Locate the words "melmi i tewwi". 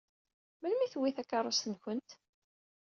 0.61-1.11